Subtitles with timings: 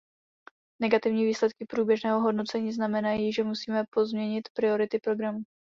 [0.79, 5.39] Negativní výsledky průběžného hodnocení znamenají, že musíme pozměnit priority programu.